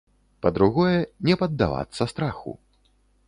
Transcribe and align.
Па-другое, 0.45 0.95
не 1.29 1.35
паддавацца 1.43 2.09
страху. 2.13 2.51